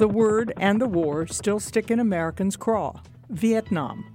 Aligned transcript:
The 0.00 0.08
word 0.08 0.54
and 0.56 0.80
the 0.80 0.88
war 0.88 1.26
still 1.26 1.60
stick 1.60 1.90
in 1.90 2.00
Americans' 2.00 2.56
craw 2.56 3.02
Vietnam. 3.28 4.06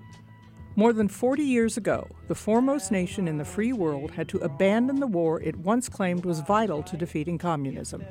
More 0.75 0.91
than 0.91 1.07
40 1.07 1.43
years 1.43 1.77
ago, 1.77 2.07
the 2.27 2.33
foremost 2.33 2.91
nation 2.91 3.27
in 3.27 3.37
the 3.37 3.45
free 3.45 3.71
world 3.71 4.09
had 4.09 4.27
to 4.29 4.39
abandon 4.39 4.99
the 4.99 5.05
war 5.05 5.39
it 5.39 5.55
once 5.57 5.87
claimed 5.87 6.25
was 6.25 6.39
vital 6.39 6.81
to 6.81 6.97
defeating 6.97 7.37
communism. 7.37 8.03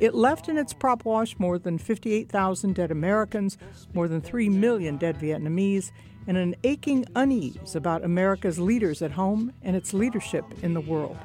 It 0.00 0.14
left 0.14 0.48
in 0.48 0.56
its 0.56 0.72
prop 0.72 1.04
wash 1.04 1.38
more 1.38 1.58
than 1.58 1.76
58,000 1.76 2.74
dead 2.74 2.90
Americans, 2.90 3.58
more 3.92 4.08
than 4.08 4.22
3 4.22 4.48
million 4.48 4.96
dead 4.96 5.18
Vietnamese, 5.18 5.92
and 6.26 6.38
an 6.38 6.54
aching 6.64 7.04
unease 7.14 7.76
about 7.76 8.02
America's 8.02 8.58
leaders 8.58 9.02
at 9.02 9.10
home 9.10 9.52
and 9.62 9.76
its 9.76 9.92
leadership 9.92 10.46
in 10.62 10.72
the 10.72 10.80
world. 10.80 11.18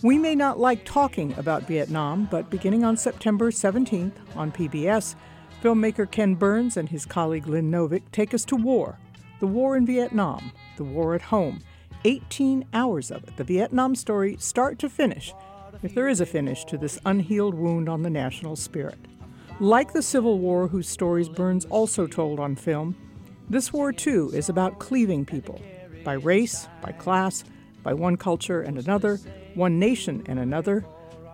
We 0.00 0.16
may 0.16 0.36
not 0.36 0.60
like 0.60 0.84
talking 0.84 1.34
about 1.36 1.66
Vietnam, 1.66 2.28
but 2.30 2.50
beginning 2.50 2.84
on 2.84 2.96
September 2.96 3.50
17th 3.50 4.12
on 4.36 4.52
PBS, 4.52 5.16
filmmaker 5.60 6.08
Ken 6.08 6.36
Burns 6.36 6.76
and 6.76 6.88
his 6.88 7.04
colleague 7.04 7.48
Lynn 7.48 7.68
Novick 7.68 8.02
take 8.12 8.32
us 8.32 8.44
to 8.44 8.54
war. 8.54 8.96
The 9.40 9.48
war 9.48 9.76
in 9.76 9.84
Vietnam, 9.84 10.52
the 10.76 10.84
war 10.84 11.16
at 11.16 11.22
home. 11.22 11.62
18 12.04 12.64
hours 12.72 13.10
of 13.10 13.24
it, 13.24 13.36
the 13.36 13.42
Vietnam 13.42 13.96
story, 13.96 14.36
start 14.38 14.78
to 14.78 14.88
finish, 14.88 15.34
if 15.82 15.96
there 15.96 16.06
is 16.06 16.20
a 16.20 16.26
finish 16.26 16.64
to 16.66 16.78
this 16.78 17.00
unhealed 17.04 17.54
wound 17.54 17.88
on 17.88 18.02
the 18.02 18.10
national 18.10 18.54
spirit. 18.54 18.98
Like 19.58 19.92
the 19.92 20.02
Civil 20.02 20.38
War, 20.38 20.68
whose 20.68 20.88
stories 20.88 21.28
Burns 21.28 21.64
also 21.64 22.06
told 22.06 22.38
on 22.38 22.54
film, 22.54 22.94
this 23.50 23.72
war 23.72 23.92
too 23.92 24.30
is 24.32 24.48
about 24.48 24.78
cleaving 24.78 25.24
people 25.24 25.60
by 26.04 26.12
race, 26.12 26.68
by 26.82 26.92
class, 26.92 27.42
by 27.82 27.94
one 27.94 28.16
culture 28.16 28.60
and 28.60 28.78
another, 28.78 29.18
one 29.58 29.76
nation 29.80 30.22
and 30.26 30.38
another, 30.38 30.84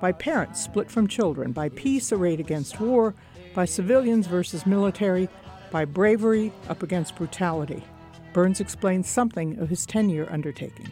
by 0.00 0.10
parents 0.10 0.64
split 0.64 0.90
from 0.90 1.06
children, 1.06 1.52
by 1.52 1.68
peace 1.68 2.10
arrayed 2.10 2.40
against 2.40 2.80
war, 2.80 3.14
by 3.54 3.66
civilians 3.66 4.26
versus 4.26 4.64
military, 4.64 5.28
by 5.70 5.84
bravery 5.84 6.50
up 6.70 6.82
against 6.82 7.14
brutality. 7.16 7.84
Burns 8.32 8.60
explains 8.60 9.08
something 9.08 9.58
of 9.58 9.68
his 9.68 9.84
10 9.84 10.08
year 10.08 10.26
undertaking. 10.30 10.90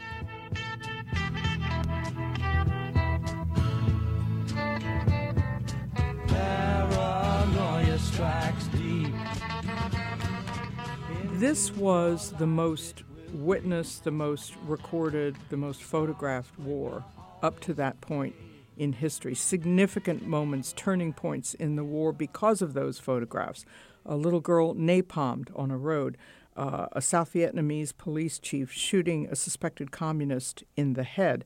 This 11.38 11.72
was 11.72 12.32
the 12.38 12.46
most 12.46 13.02
witnessed, 13.32 14.04
the 14.04 14.10
most 14.10 14.54
recorded, 14.66 15.34
the 15.48 15.56
most 15.56 15.82
photographed 15.82 16.56
war 16.58 17.02
up 17.42 17.60
to 17.60 17.74
that 17.74 18.00
point 18.00 18.34
in 18.76 18.94
history. 18.94 19.34
Significant 19.34 20.26
moments, 20.26 20.72
turning 20.76 21.12
points 21.12 21.54
in 21.54 21.76
the 21.76 21.84
war 21.84 22.12
because 22.12 22.62
of 22.62 22.72
those 22.72 22.98
photographs. 22.98 23.64
A 24.06 24.16
little 24.16 24.40
girl 24.40 24.74
napalmed 24.74 25.50
on 25.54 25.70
a 25.70 25.76
road, 25.76 26.16
uh, 26.56 26.86
a 26.92 27.00
South 27.00 27.32
Vietnamese 27.32 27.96
police 27.96 28.38
chief 28.38 28.72
shooting 28.72 29.26
a 29.30 29.36
suspected 29.36 29.90
communist 29.90 30.64
in 30.76 30.94
the 30.94 31.04
head. 31.04 31.44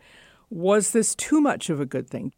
Was 0.50 0.92
this 0.92 1.14
too 1.14 1.40
much 1.40 1.68
of 1.70 1.80
a 1.80 1.86
good 1.86 2.08
thing? 2.08 2.32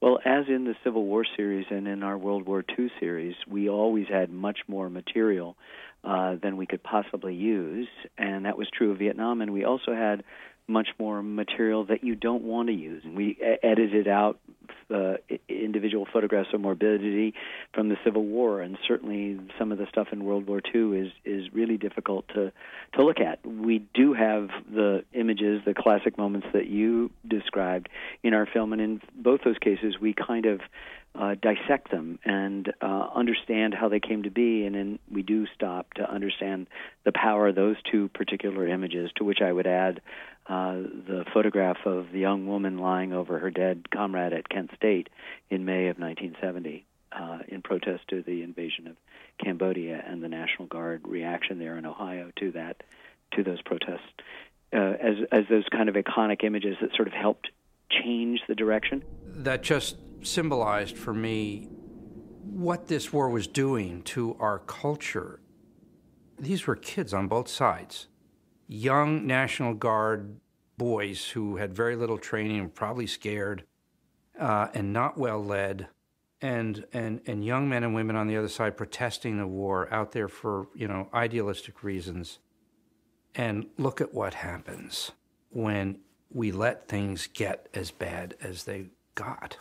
Well, 0.00 0.20
as 0.24 0.44
in 0.48 0.64
the 0.64 0.76
Civil 0.84 1.04
War 1.04 1.24
series 1.36 1.66
and 1.70 1.88
in 1.88 2.04
our 2.04 2.16
World 2.16 2.46
War 2.46 2.64
II 2.78 2.88
series, 3.00 3.34
we 3.48 3.68
always 3.68 4.06
had 4.08 4.30
much 4.30 4.60
more 4.68 4.88
material 4.88 5.56
uh, 6.04 6.36
than 6.40 6.56
we 6.56 6.66
could 6.66 6.82
possibly 6.84 7.34
use, 7.34 7.88
and 8.38 8.46
that 8.46 8.56
was 8.56 8.68
true 8.70 8.92
of 8.92 8.98
Vietnam. 8.98 9.42
And 9.42 9.52
we 9.52 9.64
also 9.64 9.94
had 9.94 10.24
much 10.66 10.88
more 10.98 11.22
material 11.22 11.84
that 11.86 12.04
you 12.04 12.14
don't 12.14 12.42
want 12.42 12.68
to 12.68 12.74
use. 12.74 13.02
And 13.04 13.16
we 13.16 13.38
edited 13.62 14.08
out 14.08 14.38
uh, 14.90 15.14
individual 15.48 16.06
photographs 16.10 16.48
of 16.52 16.60
morbidity 16.60 17.34
from 17.72 17.88
the 17.88 17.96
Civil 18.04 18.24
War, 18.24 18.60
and 18.60 18.78
certainly 18.86 19.38
some 19.58 19.72
of 19.72 19.78
the 19.78 19.86
stuff 19.86 20.08
in 20.12 20.24
World 20.24 20.46
War 20.46 20.60
II 20.74 20.98
is 20.98 21.12
is 21.24 21.52
really 21.52 21.76
difficult 21.76 22.26
to 22.28 22.52
to 22.94 23.04
look 23.04 23.20
at. 23.20 23.44
We 23.46 23.86
do 23.94 24.14
have 24.14 24.48
the 24.70 25.04
images, 25.12 25.62
the 25.64 25.74
classic 25.74 26.16
moments 26.16 26.48
that 26.52 26.66
you 26.66 27.10
described 27.26 27.88
in 28.22 28.34
our 28.34 28.46
film, 28.46 28.72
and 28.72 28.80
in 28.80 29.00
both 29.14 29.40
those 29.44 29.58
cases, 29.58 29.96
we 30.00 30.14
kind 30.14 30.46
of 30.46 30.60
uh, 31.14 31.34
dissect 31.40 31.90
them 31.90 32.18
and 32.24 32.72
uh, 32.80 33.08
understand 33.14 33.74
how 33.74 33.88
they 33.88 34.00
came 34.00 34.22
to 34.22 34.30
be, 34.30 34.64
and 34.64 34.74
then 34.74 34.98
we 35.10 35.22
do 35.22 35.46
stop 35.54 35.92
to 35.94 36.08
understand 36.08 36.66
the 37.04 37.12
power 37.12 37.48
of 37.48 37.54
those 37.54 37.76
two 37.90 38.08
particular 38.08 38.66
images. 38.68 39.10
To 39.16 39.24
which 39.24 39.40
I 39.42 39.52
would 39.52 39.66
add 39.66 40.00
uh, 40.48 40.74
the 40.74 41.24
photograph 41.32 41.78
of 41.86 42.06
the 42.12 42.20
young 42.20 42.46
woman 42.46 42.78
lying 42.78 43.12
over 43.12 43.38
her 43.38 43.50
dead 43.50 43.90
comrade 43.90 44.32
at 44.32 44.48
Kent 44.48 44.70
State 44.76 45.08
in 45.50 45.64
May 45.64 45.88
of 45.88 45.98
1970 45.98 46.84
uh, 47.12 47.38
in 47.48 47.62
protest 47.62 48.02
to 48.08 48.22
the 48.22 48.42
invasion 48.42 48.86
of 48.86 48.96
Cambodia 49.42 50.02
and 50.06 50.22
the 50.22 50.28
National 50.28 50.66
Guard 50.66 51.02
reaction 51.06 51.58
there 51.58 51.76
in 51.76 51.86
Ohio 51.86 52.30
to 52.36 52.52
that 52.52 52.82
to 53.32 53.42
those 53.42 53.60
protests. 53.62 54.08
Uh, 54.72 54.76
as 55.00 55.16
as 55.32 55.44
those 55.48 55.64
kind 55.72 55.88
of 55.88 55.94
iconic 55.94 56.44
images 56.44 56.76
that 56.80 56.94
sort 56.94 57.08
of 57.08 57.14
helped 57.14 57.48
change 57.90 58.40
the 58.48 58.54
direction. 58.54 59.02
That 59.24 59.62
just 59.62 59.96
symbolized 60.22 60.96
for 60.96 61.14
me 61.14 61.68
what 62.42 62.88
this 62.88 63.12
war 63.12 63.28
was 63.28 63.46
doing 63.46 64.02
to 64.02 64.36
our 64.40 64.58
culture. 64.60 65.40
These 66.38 66.66
were 66.66 66.76
kids 66.76 67.12
on 67.14 67.28
both 67.28 67.48
sides, 67.48 68.08
young 68.66 69.26
National 69.26 69.74
Guard 69.74 70.40
boys 70.76 71.30
who 71.30 71.56
had 71.56 71.74
very 71.74 71.96
little 71.96 72.18
training 72.18 72.70
probably 72.70 73.06
scared 73.06 73.64
uh, 74.38 74.68
and 74.74 74.92
not 74.92 75.18
well 75.18 75.42
led. 75.42 75.88
And, 76.40 76.84
and, 76.92 77.20
and 77.26 77.44
young 77.44 77.68
men 77.68 77.82
and 77.82 77.96
women 77.96 78.14
on 78.14 78.28
the 78.28 78.36
other 78.36 78.48
side 78.48 78.76
protesting 78.76 79.38
the 79.38 79.46
war 79.46 79.92
out 79.92 80.12
there 80.12 80.28
for 80.28 80.68
you 80.72 80.86
know 80.86 81.08
idealistic 81.12 81.82
reasons 81.82 82.38
and 83.34 83.66
look 83.76 84.00
at 84.00 84.14
what 84.14 84.34
happens 84.34 85.10
when 85.50 85.98
we 86.30 86.52
let 86.52 86.86
things 86.86 87.26
get 87.26 87.68
as 87.74 87.90
bad 87.90 88.36
as 88.40 88.62
they 88.62 88.86
got 89.16 89.56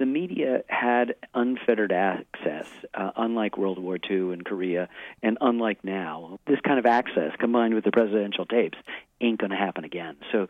the 0.00 0.06
media 0.06 0.62
had 0.66 1.14
unfettered 1.34 1.92
access, 1.92 2.66
uh, 2.94 3.10
unlike 3.16 3.58
World 3.58 3.78
War 3.78 3.98
II 4.10 4.32
and 4.32 4.42
Korea, 4.42 4.88
and 5.22 5.36
unlike 5.42 5.84
now. 5.84 6.40
This 6.46 6.58
kind 6.66 6.78
of 6.78 6.86
access, 6.86 7.32
combined 7.38 7.74
with 7.74 7.84
the 7.84 7.92
presidential 7.92 8.46
tapes, 8.46 8.78
ain't 9.20 9.38
going 9.38 9.50
to 9.50 9.58
happen 9.58 9.84
again. 9.84 10.16
So, 10.32 10.48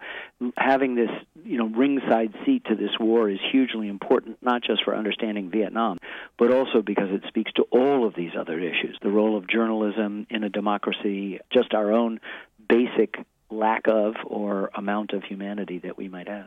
having 0.56 0.94
this, 0.94 1.10
you 1.44 1.58
know, 1.58 1.66
ringside 1.66 2.32
seat 2.46 2.64
to 2.66 2.76
this 2.76 2.92
war 3.00 3.28
is 3.28 3.40
hugely 3.50 3.88
important, 3.88 4.38
not 4.40 4.62
just 4.62 4.84
for 4.84 4.94
understanding 4.94 5.50
Vietnam, 5.50 5.98
but 6.38 6.54
also 6.54 6.80
because 6.80 7.10
it 7.10 7.24
speaks 7.26 7.52
to 7.54 7.62
all 7.72 8.06
of 8.06 8.14
these 8.14 8.32
other 8.38 8.60
issues: 8.60 8.96
the 9.02 9.10
role 9.10 9.36
of 9.36 9.48
journalism 9.48 10.28
in 10.30 10.44
a 10.44 10.48
democracy, 10.48 11.40
just 11.52 11.74
our 11.74 11.90
own 11.92 12.20
basic 12.68 13.16
lack 13.50 13.88
of 13.88 14.14
or 14.24 14.70
amount 14.76 15.12
of 15.12 15.24
humanity 15.24 15.80
that 15.80 15.98
we 15.98 16.08
might 16.08 16.28
have. 16.28 16.46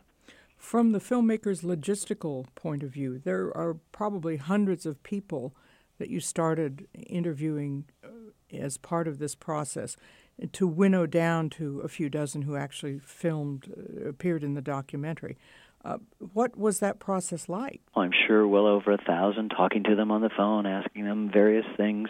From 0.63 0.93
the 0.93 0.99
filmmaker's 0.99 1.61
logistical 1.61 2.45
point 2.55 2.83
of 2.83 2.89
view, 2.89 3.19
there 3.19 3.55
are 3.55 3.75
probably 3.91 4.37
hundreds 4.37 4.85
of 4.85 5.03
people 5.03 5.53
that 5.99 6.09
you 6.09 6.21
started 6.21 6.87
interviewing 6.95 7.83
uh, 8.01 8.07
as 8.49 8.77
part 8.77 9.09
of 9.09 9.19
this 9.19 9.35
process 9.35 9.97
to 10.53 10.65
winnow 10.65 11.05
down 11.05 11.49
to 11.49 11.81
a 11.81 11.89
few 11.89 12.09
dozen 12.09 12.43
who 12.43 12.55
actually 12.55 12.97
filmed, 12.97 13.73
uh, 13.77 14.07
appeared 14.07 14.41
in 14.41 14.53
the 14.53 14.61
documentary. 14.61 15.37
Uh, 15.85 15.97
what 16.31 16.57
was 16.57 16.79
that 16.79 16.97
process 16.97 17.49
like? 17.49 17.81
I'm 17.93 18.11
sure 18.25 18.47
well 18.47 18.67
over 18.67 18.93
a 18.93 18.97
thousand, 18.97 19.49
talking 19.49 19.83
to 19.83 19.95
them 19.95 20.11
on 20.11 20.21
the 20.21 20.29
phone, 20.29 20.65
asking 20.65 21.03
them 21.03 21.29
various 21.29 21.65
things, 21.75 22.07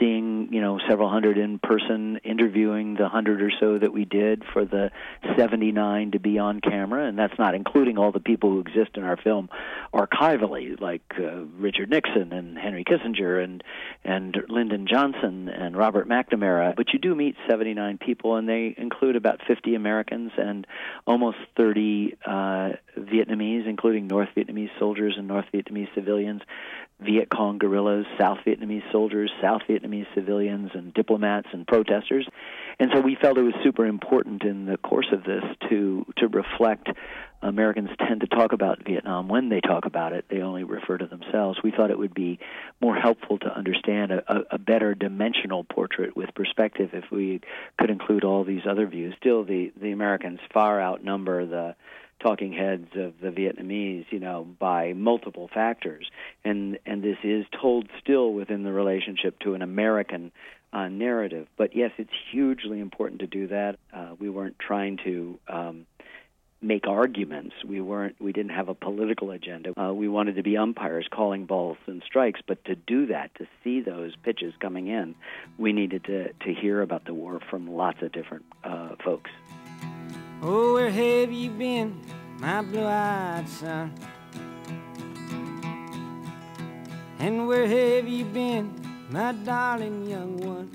seeing, 0.00 0.48
you 0.50 0.62
know, 0.62 0.78
several 0.88 1.10
hundred 1.10 1.36
in 1.36 1.58
person, 1.58 2.18
interviewing 2.24 2.94
the 2.94 3.10
hundred 3.10 3.42
or 3.42 3.50
so 3.60 3.78
that 3.78 3.92
we 3.92 4.06
did 4.06 4.44
for 4.54 4.64
the 4.64 4.90
79 5.36 6.12
to 6.12 6.18
be 6.18 6.38
on 6.38 6.62
camera, 6.62 7.06
and 7.06 7.18
that's 7.18 7.38
not 7.38 7.54
including 7.54 7.98
all 7.98 8.12
the 8.12 8.20
people 8.20 8.48
who 8.48 8.60
exist 8.60 8.96
in 8.96 9.04
our 9.04 9.18
film 9.18 9.50
archivally, 9.92 10.80
like 10.80 11.02
uh, 11.18 11.44
Richard 11.58 11.90
Nixon 11.90 12.32
and 12.32 12.56
Henry 12.56 12.82
Kissinger 12.82 13.44
and, 13.44 13.62
and 14.04 14.34
Lyndon 14.48 14.86
Johnson 14.90 15.50
and 15.50 15.76
Robert 15.76 16.08
McNamara. 16.08 16.74
But 16.74 16.94
you 16.94 16.98
do 16.98 17.14
meet 17.14 17.36
79 17.50 17.98
people, 17.98 18.36
and 18.36 18.48
they 18.48 18.74
include 18.78 19.16
about 19.16 19.40
50 19.46 19.74
Americans 19.74 20.32
and 20.38 20.66
almost 21.06 21.36
30 21.58 22.16
uh, 22.24 22.70
Vietnamese, 23.06 23.66
including 23.66 24.06
North 24.06 24.28
Vietnamese 24.36 24.70
soldiers 24.78 25.14
and 25.16 25.28
North 25.28 25.46
Vietnamese 25.52 25.92
civilians, 25.94 26.42
Viet 27.00 27.28
Cong 27.30 27.58
guerrillas, 27.58 28.06
South 28.18 28.38
Vietnamese 28.46 28.90
soldiers, 28.92 29.30
South 29.40 29.62
Vietnamese 29.68 30.06
civilians, 30.14 30.70
and 30.74 30.94
diplomats 30.94 31.48
and 31.52 31.66
protesters. 31.66 32.28
And 32.78 32.90
so 32.94 33.00
we 33.00 33.16
felt 33.20 33.38
it 33.38 33.42
was 33.42 33.54
super 33.62 33.86
important 33.86 34.44
in 34.44 34.66
the 34.66 34.76
course 34.76 35.08
of 35.12 35.24
this 35.24 35.42
to 35.68 36.06
to 36.18 36.28
reflect. 36.28 36.88
Americans 37.44 37.90
tend 37.98 38.20
to 38.20 38.28
talk 38.28 38.52
about 38.52 38.84
Vietnam 38.86 39.26
when 39.26 39.48
they 39.48 39.60
talk 39.60 39.84
about 39.84 40.12
it; 40.12 40.26
they 40.28 40.42
only 40.42 40.62
refer 40.62 40.96
to 40.96 41.06
themselves. 41.06 41.58
We 41.62 41.72
thought 41.72 41.90
it 41.90 41.98
would 41.98 42.14
be 42.14 42.38
more 42.80 42.94
helpful 42.94 43.38
to 43.38 43.52
understand 43.52 44.12
a, 44.12 44.44
a, 44.52 44.58
better 44.58 44.94
dimensional 44.94 45.64
portrait 45.64 46.16
with 46.16 46.32
perspective 46.36 46.90
if 46.92 47.10
we 47.10 47.40
could 47.80 47.90
include 47.90 48.22
all 48.22 48.44
these 48.44 48.62
other 48.64 48.86
views. 48.86 49.14
Still, 49.18 49.42
the 49.42 49.72
the 49.80 49.90
Americans 49.90 50.38
far 50.54 50.80
outnumber 50.80 51.44
the 51.44 51.74
talking 52.22 52.52
heads 52.52 52.88
of 52.94 53.14
the 53.20 53.28
Vietnamese, 53.28 54.06
you 54.10 54.20
know, 54.20 54.46
by 54.58 54.92
multiple 54.92 55.48
factors, 55.52 56.10
and 56.44 56.78
and 56.86 57.02
this 57.02 57.18
is 57.22 57.44
told 57.60 57.88
still 58.00 58.32
within 58.32 58.62
the 58.62 58.72
relationship 58.72 59.38
to 59.40 59.54
an 59.54 59.62
American 59.62 60.32
uh, 60.72 60.88
narrative. 60.88 61.46
But 61.56 61.74
yes, 61.74 61.90
it's 61.98 62.12
hugely 62.30 62.80
important 62.80 63.20
to 63.20 63.26
do 63.26 63.48
that. 63.48 63.78
Uh, 63.92 64.14
we 64.18 64.30
weren't 64.30 64.58
trying 64.58 64.98
to. 65.04 65.38
Um, 65.48 65.86
make 66.64 66.86
arguments. 66.86 67.56
We 67.66 67.80
weren't. 67.80 68.14
We 68.20 68.32
didn't 68.32 68.52
have 68.52 68.68
a 68.68 68.74
political 68.74 69.32
agenda. 69.32 69.72
Uh, 69.76 69.92
we 69.92 70.08
wanted 70.08 70.36
to 70.36 70.44
be 70.44 70.56
umpires 70.56 71.08
calling 71.10 71.44
balls 71.44 71.76
and 71.86 72.02
strikes. 72.06 72.40
But 72.46 72.64
to 72.66 72.76
do 72.76 73.06
that, 73.06 73.34
to 73.38 73.48
see 73.64 73.80
those 73.80 74.14
pitches 74.22 74.54
coming 74.60 74.86
in, 74.86 75.16
we 75.58 75.72
needed 75.72 76.04
to 76.04 76.32
to 76.32 76.54
hear 76.54 76.80
about 76.80 77.04
the 77.04 77.14
war 77.14 77.40
from 77.50 77.68
lots 77.68 78.00
of 78.00 78.12
different 78.12 78.44
uh, 78.62 78.94
folks. 79.04 79.30
Oh, 80.44 80.74
where 80.74 80.90
have 80.90 81.30
you 81.30 81.50
been, 81.50 82.00
my 82.40 82.62
blue-eyed 82.62 83.48
son? 83.48 83.94
And 87.20 87.46
where 87.46 87.64
have 87.64 88.08
you 88.08 88.24
been, 88.24 88.74
my 89.08 89.30
darling 89.44 90.04
young 90.10 90.38
one? 90.38 90.68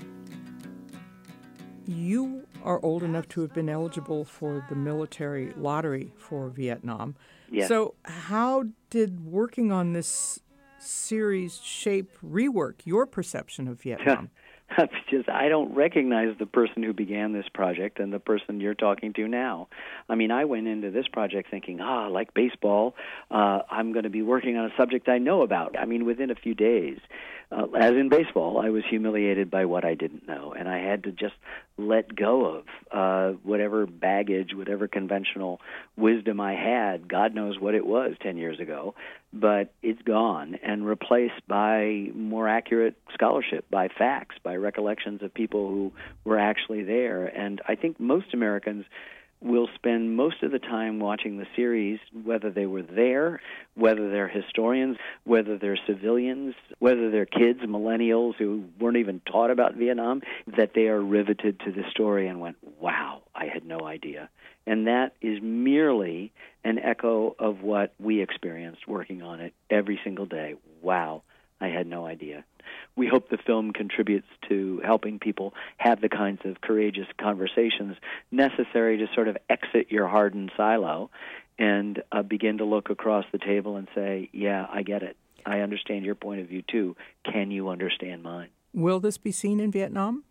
You 1.86 2.46
are 2.64 2.82
old 2.82 3.02
enough 3.02 3.28
to 3.28 3.42
have 3.42 3.52
been 3.52 3.68
eligible 3.68 4.24
for 4.24 4.64
the 4.70 4.74
military 4.74 5.52
lottery 5.54 6.12
for 6.16 6.48
Vietnam. 6.48 7.14
Yes. 7.50 7.68
So, 7.68 7.94
how 8.04 8.64
did 8.88 9.26
working 9.26 9.70
on 9.70 9.92
this 9.92 10.40
series 10.78 11.60
shape, 11.62 12.16
rework 12.24 12.76
your 12.84 13.04
perception 13.04 13.68
of 13.68 13.82
Vietnam? 13.82 14.30
Just 15.10 15.28
I 15.28 15.48
don't 15.48 15.74
recognize 15.74 16.36
the 16.38 16.46
person 16.46 16.82
who 16.82 16.92
began 16.92 17.32
this 17.32 17.46
project 17.52 17.98
and 17.98 18.12
the 18.12 18.18
person 18.18 18.60
you're 18.60 18.74
talking 18.74 19.12
to 19.14 19.26
now. 19.26 19.68
I 20.08 20.14
mean, 20.14 20.30
I 20.30 20.44
went 20.44 20.66
into 20.68 20.90
this 20.90 21.08
project 21.08 21.50
thinking, 21.50 21.80
ah, 21.80 22.08
like 22.08 22.34
baseball, 22.34 22.94
uh, 23.30 23.60
I'm 23.70 23.92
going 23.92 24.04
to 24.04 24.10
be 24.10 24.22
working 24.22 24.56
on 24.56 24.66
a 24.66 24.76
subject 24.76 25.08
I 25.08 25.18
know 25.18 25.42
about. 25.42 25.78
I 25.78 25.84
mean, 25.86 26.04
within 26.04 26.30
a 26.30 26.34
few 26.34 26.54
days, 26.54 26.98
uh, 27.50 27.66
as 27.78 27.92
in 27.92 28.10
baseball, 28.10 28.60
I 28.60 28.68
was 28.68 28.84
humiliated 28.88 29.50
by 29.50 29.64
what 29.64 29.84
I 29.84 29.94
didn't 29.94 30.28
know, 30.28 30.52
and 30.52 30.68
I 30.68 30.78
had 30.80 31.04
to 31.04 31.12
just 31.12 31.34
let 31.78 32.14
go 32.14 32.44
of 32.44 32.64
uh, 32.92 33.38
whatever 33.42 33.86
baggage, 33.86 34.54
whatever 34.54 34.86
conventional 34.86 35.60
wisdom 35.96 36.40
I 36.40 36.54
had. 36.54 37.08
God 37.08 37.34
knows 37.34 37.58
what 37.58 37.74
it 37.74 37.86
was 37.86 38.14
10 38.22 38.36
years 38.36 38.60
ago, 38.60 38.94
but 39.32 39.72
it's 39.82 40.02
gone 40.02 40.58
and 40.62 40.86
replaced 40.86 41.46
by 41.46 42.10
more 42.14 42.48
accurate 42.48 42.96
scholarship, 43.14 43.64
by 43.70 43.88
facts, 43.88 44.36
by 44.42 44.56
recollections 44.56 45.22
of 45.22 45.32
people 45.32 45.68
who 45.68 45.92
were 46.24 46.38
actually 46.38 46.82
there. 46.82 47.24
And 47.26 47.62
I 47.66 47.76
think 47.76 47.98
most 47.98 48.34
Americans 48.34 48.84
will 49.40 49.68
spend 49.74 50.16
most 50.16 50.42
of 50.42 50.50
the 50.50 50.58
time 50.58 50.98
watching 50.98 51.38
the 51.38 51.46
series, 51.54 51.98
whether 52.24 52.50
they 52.50 52.66
were 52.66 52.82
there, 52.82 53.40
whether 53.74 54.10
they're 54.10 54.28
historians, 54.28 54.96
whether 55.24 55.56
they're 55.58 55.78
civilians, 55.86 56.54
whether 56.78 57.10
they're 57.10 57.26
kids, 57.26 57.60
millennials 57.60 58.34
who 58.36 58.64
weren't 58.80 58.96
even 58.96 59.20
taught 59.20 59.50
about 59.50 59.74
Vietnam, 59.74 60.22
that 60.56 60.72
they 60.74 60.88
are 60.88 61.00
riveted 61.00 61.60
to 61.60 61.72
the 61.72 61.84
story 61.90 62.26
and 62.26 62.40
went, 62.40 62.56
wow, 62.80 63.22
I 63.34 63.46
had 63.46 63.64
no 63.64 63.80
idea. 63.84 64.28
And 64.66 64.86
that 64.86 65.14
is 65.22 65.38
merely 65.40 66.32
an 66.64 66.78
echo 66.78 67.34
of 67.38 67.62
what 67.62 67.94
we 67.98 68.20
experienced 68.20 68.86
working 68.86 69.22
on 69.22 69.40
it 69.40 69.54
every 69.70 69.98
single 70.04 70.26
day. 70.26 70.56
Wow, 70.82 71.22
I 71.60 71.68
had 71.68 71.86
no 71.86 72.06
idea 72.06 72.44
we 72.96 73.06
hope 73.06 73.30
the 73.30 73.38
film 73.38 73.72
contributes 73.72 74.26
to 74.48 74.80
helping 74.84 75.18
people 75.18 75.54
have 75.78 76.00
the 76.00 76.08
kinds 76.08 76.40
of 76.44 76.60
courageous 76.60 77.06
conversations 77.18 77.96
necessary 78.30 78.98
to 78.98 79.06
sort 79.14 79.28
of 79.28 79.38
exit 79.48 79.90
your 79.90 80.08
hardened 80.08 80.50
silo 80.56 81.10
and 81.58 82.02
uh, 82.12 82.22
begin 82.22 82.58
to 82.58 82.64
look 82.64 82.90
across 82.90 83.24
the 83.32 83.38
table 83.38 83.76
and 83.76 83.88
say, 83.94 84.28
"Yeah, 84.32 84.66
I 84.70 84.82
get 84.82 85.02
it. 85.02 85.16
I 85.46 85.60
understand 85.60 86.04
your 86.04 86.14
point 86.14 86.40
of 86.40 86.48
view 86.48 86.62
too. 86.62 86.96
Can 87.24 87.50
you 87.50 87.68
understand 87.68 88.22
mine?" 88.22 88.48
Will 88.74 89.00
this 89.00 89.16
be 89.16 89.32
seen 89.32 89.60
in 89.60 89.70
Vietnam? 89.70 90.24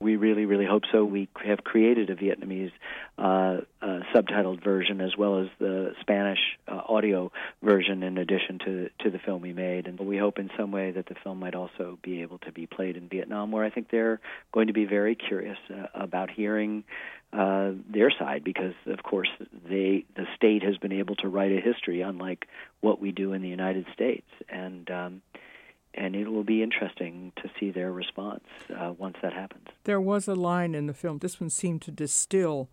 We 0.00 0.16
really, 0.16 0.46
really 0.46 0.66
hope 0.66 0.82
so. 0.90 1.04
We 1.04 1.28
have 1.44 1.64
created 1.64 2.10
a 2.10 2.16
Vietnamese 2.16 2.72
uh, 3.18 3.62
uh, 3.80 4.00
subtitled 4.14 4.62
version 4.62 5.00
as 5.00 5.16
well 5.16 5.40
as 5.40 5.48
the 5.58 5.94
Spanish 6.00 6.38
uh, 6.68 6.80
audio 6.88 7.30
version 7.62 8.02
in 8.02 8.18
addition 8.18 8.58
to 8.60 8.90
to 9.00 9.10
the 9.10 9.18
film 9.18 9.42
we 9.42 9.52
made, 9.52 9.86
and 9.86 9.98
we 10.00 10.18
hope 10.18 10.38
in 10.38 10.50
some 10.56 10.72
way 10.72 10.90
that 10.92 11.06
the 11.06 11.14
film 11.22 11.38
might 11.38 11.54
also 11.54 11.98
be 12.02 12.22
able 12.22 12.38
to 12.38 12.52
be 12.52 12.66
played 12.66 12.96
in 12.96 13.08
Vietnam, 13.08 13.52
where 13.52 13.64
I 13.64 13.70
think 13.70 13.90
they're 13.90 14.20
going 14.52 14.68
to 14.68 14.72
be 14.72 14.84
very 14.84 15.14
curious 15.14 15.58
uh, 15.70 15.86
about 15.94 16.30
hearing 16.30 16.84
uh, 17.32 17.72
their 17.90 18.10
side 18.10 18.44
because, 18.44 18.74
of 18.86 19.02
course, 19.02 19.30
they 19.68 20.04
the 20.16 20.26
state 20.36 20.62
has 20.62 20.76
been 20.76 20.92
able 20.92 21.16
to 21.16 21.28
write 21.28 21.52
a 21.52 21.60
history 21.60 22.02
unlike 22.02 22.46
what 22.80 23.00
we 23.00 23.10
do 23.10 23.32
in 23.32 23.42
the 23.42 23.48
United 23.48 23.86
States, 23.94 24.26
and 24.48 24.90
um, 24.90 25.22
and 25.94 26.16
it 26.16 26.28
will 26.28 26.44
be 26.44 26.62
interesting 26.62 27.32
to 27.36 27.50
see 27.58 27.70
their 27.70 27.92
response 27.92 28.44
uh, 28.76 28.92
once 28.96 29.16
that 29.22 29.32
happens. 29.32 29.66
There 29.84 30.00
was 30.00 30.28
a 30.28 30.34
line 30.34 30.74
in 30.74 30.86
the 30.86 30.94
film. 30.94 31.18
This 31.18 31.40
one 31.40 31.50
seemed 31.50 31.82
to 31.82 31.90
distill 31.90 32.68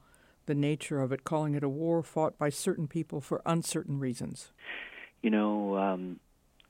the 0.46 0.56
nature 0.56 1.02
of 1.02 1.12
it, 1.12 1.24
calling 1.24 1.54
it 1.54 1.64
a 1.64 1.70
war 1.70 2.02
fought 2.02 2.38
by 2.38 2.50
certain 2.50 2.88
people 2.88 3.22
for 3.22 3.42
uncertain 3.46 4.00
reasons. 4.00 4.52
You 5.22 5.30
know, 5.30 5.78
um, 5.78 6.20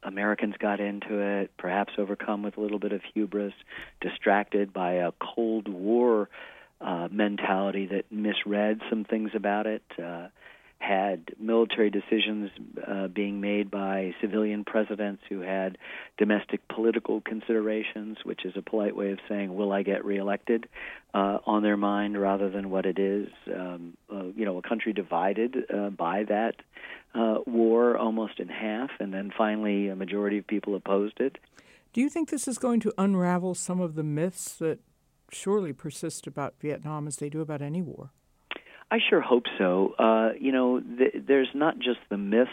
Americans 0.03 0.55
got 0.59 0.79
into 0.79 1.19
it, 1.19 1.51
perhaps 1.57 1.93
overcome 1.97 2.43
with 2.43 2.57
a 2.57 2.61
little 2.61 2.79
bit 2.79 2.91
of 2.91 3.01
hubris, 3.13 3.53
distracted 4.01 4.73
by 4.73 4.93
a 4.93 5.11
Cold 5.21 5.67
War 5.67 6.29
uh, 6.81 7.07
mentality 7.11 7.85
that 7.87 8.05
misread 8.11 8.81
some 8.89 9.03
things 9.03 9.31
about 9.33 9.67
it. 9.67 9.83
Uh, 10.01 10.27
had 10.79 11.35
military 11.37 11.89
decisions 11.89 12.49
uh, 12.87 13.07
being 13.07 13.41
made 13.41 13.69
by 13.69 14.15
civilian 14.21 14.63
presidents 14.63 15.21
who 15.29 15.41
had 15.41 15.77
domestic 16.17 16.67
political 16.67 17.21
considerations, 17.21 18.17
which 18.23 18.45
is 18.45 18.53
a 18.55 18.61
polite 18.61 18.95
way 18.95 19.11
of 19.11 19.19
saying, 19.27 19.55
"Will 19.55 19.71
I 19.71 19.83
get 19.83 20.05
reelected?" 20.05 20.67
Uh, 21.13 21.39
on 21.45 21.63
their 21.63 21.77
mind 21.77 22.19
rather 22.19 22.49
than 22.51 22.69
what 22.69 22.85
it 22.85 22.99
is. 22.99 23.27
Um, 23.53 23.97
uh, 24.13 24.25
you 24.35 24.45
know, 24.45 24.57
a 24.57 24.61
country 24.61 24.93
divided 24.93 25.57
uh, 25.73 25.89
by 25.89 26.23
that 26.25 26.55
uh, 27.15 27.39
war 27.47 27.97
almost 27.97 28.39
in 28.39 28.47
half, 28.47 28.91
and 28.99 29.13
then 29.13 29.31
finally 29.35 29.87
a 29.87 29.95
majority 29.95 30.37
of 30.37 30.45
people 30.45 30.75
opposed 30.75 31.19
it. 31.19 31.37
Do 31.93 32.01
you 32.01 32.09
think 32.09 32.29
this 32.29 32.47
is 32.47 32.59
going 32.59 32.79
to 32.81 32.93
unravel 32.97 33.55
some 33.55 33.81
of 33.81 33.95
the 33.95 34.03
myths 34.03 34.53
that 34.57 34.79
surely 35.31 35.73
persist 35.73 36.27
about 36.27 36.53
Vietnam 36.61 37.07
as 37.07 37.17
they 37.17 37.29
do 37.29 37.41
about 37.41 37.61
any 37.61 37.81
war? 37.81 38.11
I 38.91 38.97
sure 39.09 39.21
hope 39.21 39.45
so. 39.57 39.93
Uh, 39.99 40.31
you 40.39 40.51
know, 40.51 40.79
th- 40.79 41.23
there's 41.27 41.49
not 41.53 41.77
just 41.77 41.99
the 42.09 42.17
myths, 42.17 42.49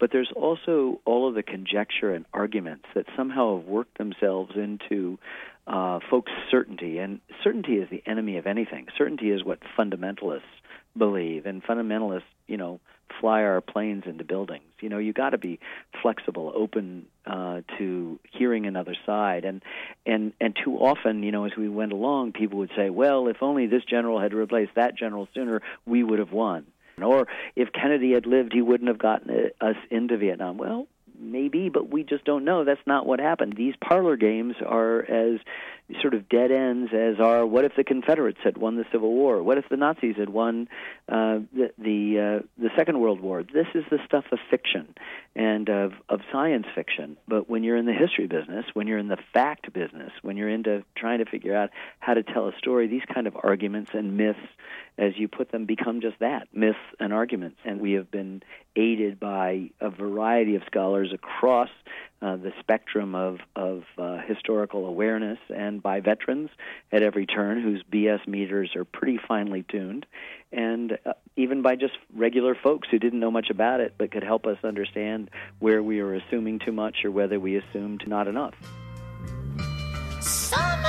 but 0.00 0.10
there's 0.12 0.30
also 0.34 1.00
all 1.04 1.28
of 1.28 1.34
the 1.34 1.42
conjecture 1.42 2.14
and 2.14 2.24
arguments 2.32 2.86
that 2.94 3.06
somehow 3.16 3.58
have 3.58 3.66
worked 3.66 3.98
themselves 3.98 4.52
into 4.54 5.18
uh, 5.66 6.00
folks' 6.10 6.32
certainty. 6.50 6.98
And 6.98 7.20
certainty 7.44 7.74
is 7.74 7.90
the 7.90 8.02
enemy 8.06 8.38
of 8.38 8.46
anything. 8.46 8.86
Certainty 8.96 9.30
is 9.30 9.44
what 9.44 9.58
fundamentalists 9.78 10.40
believe, 10.98 11.46
and 11.46 11.62
fundamentalists, 11.62 12.22
you 12.46 12.56
know, 12.56 12.80
fly 13.20 13.42
our 13.42 13.60
planes 13.60 14.04
into 14.06 14.24
buildings. 14.24 14.64
You 14.80 14.88
know, 14.88 14.98
you 14.98 15.12
got 15.12 15.30
to 15.30 15.38
be 15.38 15.58
flexible, 16.02 16.52
open 16.54 17.06
uh, 17.26 17.62
to 17.78 18.18
hearing 18.30 18.66
another 18.66 18.94
side. 19.06 19.44
And 19.44 19.62
and 20.06 20.32
and 20.40 20.56
too 20.62 20.76
often, 20.76 21.22
you 21.22 21.32
know, 21.32 21.44
as 21.44 21.52
we 21.56 21.68
went 21.68 21.92
along, 21.92 22.32
people 22.32 22.58
would 22.58 22.72
say, 22.76 22.90
"Well, 22.90 23.28
if 23.28 23.42
only 23.42 23.66
this 23.66 23.84
general 23.84 24.20
had 24.20 24.34
replaced 24.34 24.74
that 24.76 24.96
general 24.96 25.28
sooner, 25.34 25.62
we 25.86 26.02
would 26.02 26.18
have 26.18 26.32
won." 26.32 26.66
Or 27.02 27.28
if 27.54 27.72
Kennedy 27.72 28.12
had 28.12 28.26
lived, 28.26 28.52
he 28.52 28.62
wouldn't 28.62 28.88
have 28.88 28.98
gotten 28.98 29.30
uh, 29.60 29.64
us 29.64 29.76
into 29.90 30.16
Vietnam. 30.16 30.58
Well, 30.58 30.88
maybe, 31.18 31.68
but 31.68 31.90
we 31.90 32.02
just 32.02 32.24
don't 32.24 32.44
know. 32.44 32.64
That's 32.64 32.80
not 32.86 33.06
what 33.06 33.20
happened. 33.20 33.54
These 33.56 33.74
parlor 33.80 34.16
games 34.16 34.54
are 34.64 35.00
as 35.00 35.40
sort 36.02 36.14
of 36.14 36.28
dead 36.28 36.50
ends 36.50 36.92
as 36.92 37.18
are 37.18 37.46
what 37.46 37.64
if 37.64 37.72
the 37.76 37.84
Confederates 37.84 38.38
had 38.42 38.58
won 38.58 38.76
the 38.76 38.84
Civil 38.92 39.10
War? 39.12 39.42
What 39.42 39.58
if 39.58 39.68
the 39.68 39.76
Nazis 39.76 40.16
had 40.16 40.28
won 40.28 40.68
uh, 41.08 41.40
the 41.52 41.72
the, 41.78 42.40
uh, 42.42 42.46
the 42.58 42.70
Second 42.76 43.00
World 43.00 43.20
War? 43.20 43.42
This 43.42 43.66
is 43.74 43.84
the 43.90 43.98
stuff 44.04 44.24
of 44.30 44.38
fiction 44.50 44.94
and 45.34 45.68
of 45.68 45.92
of 46.08 46.20
science 46.30 46.66
fiction. 46.74 47.16
But 47.26 47.48
when 47.48 47.64
you're 47.64 47.76
in 47.76 47.86
the 47.86 47.94
history 47.94 48.26
business, 48.26 48.66
when 48.74 48.86
you're 48.86 48.98
in 48.98 49.08
the 49.08 49.18
fact 49.32 49.72
business, 49.72 50.12
when 50.22 50.36
you're 50.36 50.50
into 50.50 50.84
trying 50.96 51.18
to 51.18 51.24
figure 51.24 51.56
out 51.56 51.70
how 52.00 52.14
to 52.14 52.22
tell 52.22 52.48
a 52.48 52.52
story, 52.58 52.86
these 52.86 53.02
kind 53.12 53.26
of 53.26 53.36
arguments 53.42 53.92
and 53.94 54.16
myths, 54.16 54.38
as 54.98 55.12
you 55.16 55.28
put 55.28 55.50
them, 55.50 55.64
become 55.64 56.00
just 56.00 56.18
that 56.18 56.48
myths 56.52 56.78
and 57.00 57.12
arguments. 57.12 57.58
And 57.64 57.80
we 57.80 57.92
have 57.92 58.10
been 58.10 58.42
aided 58.76 59.18
by 59.18 59.70
a 59.80 59.90
variety 59.90 60.54
of 60.54 60.62
scholars 60.66 61.12
across 61.12 61.70
uh, 62.20 62.36
the 62.36 62.52
spectrum 62.60 63.14
of, 63.14 63.38
of 63.54 63.84
uh, 63.96 64.18
historical 64.26 64.86
awareness 64.86 65.38
and 65.54 65.82
by 65.82 66.00
veterans 66.00 66.50
at 66.90 67.02
every 67.02 67.26
turn 67.26 67.62
whose 67.62 67.82
BS 67.92 68.26
meters 68.26 68.74
are 68.76 68.84
pretty 68.84 69.18
finely 69.28 69.64
tuned, 69.68 70.06
and 70.52 70.98
uh, 71.06 71.12
even 71.36 71.62
by 71.62 71.76
just 71.76 71.94
regular 72.14 72.54
folks 72.54 72.88
who 72.90 72.98
didn't 72.98 73.20
know 73.20 73.30
much 73.30 73.50
about 73.50 73.80
it 73.80 73.94
but 73.98 74.10
could 74.10 74.24
help 74.24 74.46
us 74.46 74.58
understand 74.64 75.30
where 75.58 75.82
we 75.82 76.00
are 76.00 76.14
assuming 76.14 76.58
too 76.58 76.72
much 76.72 77.04
or 77.04 77.10
whether 77.10 77.38
we 77.38 77.56
assumed 77.56 78.02
not 78.06 78.26
enough. 78.26 78.54
Summer 80.20 80.87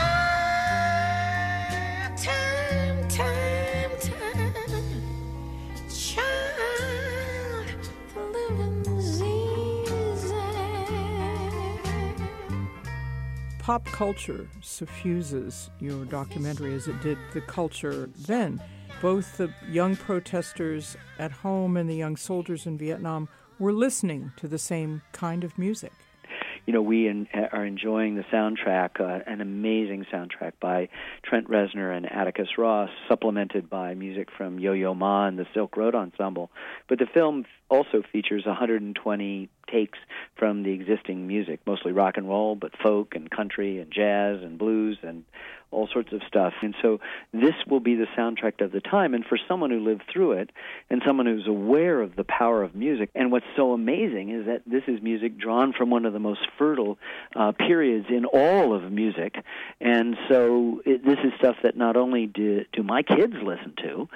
Pop 13.69 13.85
culture 13.85 14.49
suffuses 14.61 15.69
your 15.79 16.03
documentary 16.05 16.73
as 16.73 16.87
it 16.87 16.99
did 17.03 17.19
the 17.33 17.41
culture 17.41 18.09
then. 18.17 18.59
Both 18.99 19.37
the 19.37 19.53
young 19.69 19.95
protesters 19.95 20.97
at 21.19 21.31
home 21.31 21.77
and 21.77 21.87
the 21.87 21.95
young 21.95 22.15
soldiers 22.15 22.65
in 22.65 22.79
Vietnam 22.79 23.29
were 23.59 23.71
listening 23.71 24.31
to 24.37 24.47
the 24.47 24.57
same 24.57 25.03
kind 25.11 25.43
of 25.43 25.55
music. 25.59 25.91
you 26.65 26.73
know, 26.73 26.81
we 26.81 27.07
in, 27.07 27.27
are 27.51 27.63
enjoying 27.63 28.15
the 28.15 28.23
soundtrack, 28.33 28.99
uh, 28.99 29.23
an 29.27 29.39
amazing 29.39 30.03
soundtrack 30.11 30.53
by 30.59 30.89
Trent 31.21 31.47
Reznor 31.47 31.95
and 31.95 32.11
Atticus 32.11 32.57
Ross, 32.57 32.89
supplemented 33.07 33.69
by 33.69 33.93
music 33.93 34.29
from 34.35 34.57
Yo-Yo 34.57 34.95
Ma 34.95 35.27
and 35.27 35.37
the 35.37 35.45
Silk 35.53 35.77
Road 35.77 35.93
Ensemble. 35.93 36.49
But 36.87 36.97
the 36.97 37.05
film 37.05 37.45
also 37.69 38.03
features 38.11 38.45
120 38.45 39.49
takes 39.71 39.99
from 40.35 40.63
the 40.63 40.71
existing 40.71 41.27
music, 41.27 41.59
mostly 41.65 41.91
rock 41.91 42.17
and 42.17 42.27
roll, 42.27 42.55
but 42.55 42.71
folk 42.81 43.15
and 43.15 43.29
country 43.29 43.79
and 43.79 43.91
jazz 43.91 44.41
and 44.41 44.57
blues 44.57 44.97
and 45.03 45.23
all 45.71 45.87
sorts 45.91 46.11
of 46.11 46.21
stuff. 46.27 46.53
And 46.61 46.75
so 46.81 46.99
this 47.31 47.53
will 47.67 47.79
be 47.79 47.95
the 47.95 48.07
soundtrack 48.17 48.61
of 48.61 48.71
the 48.71 48.81
time. 48.81 49.13
And 49.13 49.23
for 49.23 49.37
someone 49.47 49.69
who 49.69 49.79
lived 49.79 50.03
through 50.11 50.33
it 50.33 50.49
and 50.89 51.01
someone 51.05 51.27
who's 51.27 51.47
aware 51.47 52.01
of 52.01 52.15
the 52.15 52.23
power 52.23 52.63
of 52.63 52.73
music, 52.73 53.09
and 53.13 53.31
what's 53.31 53.45
so 53.55 53.73
amazing 53.73 54.29
is 54.29 54.47
that 54.47 54.63
this 54.65 54.83
is 54.87 55.01
music 55.01 55.37
drawn 55.37 55.73
from 55.73 55.89
one 55.89 56.05
of 56.05 56.13
the 56.13 56.19
most 56.19 56.41
fertile 56.57 56.97
uh, 57.35 57.51
periods 57.51 58.07
in 58.09 58.25
all 58.25 58.73
of 58.73 58.91
music. 58.91 59.35
And 59.79 60.17
so 60.27 60.81
it, 60.85 61.05
this 61.05 61.19
is 61.23 61.33
stuff 61.37 61.57
that 61.63 61.77
not 61.77 61.95
only 61.95 62.25
do, 62.25 62.65
do 62.73 62.83
my 62.83 63.03
kids 63.03 63.35
listen 63.43 63.73
to 63.83 64.09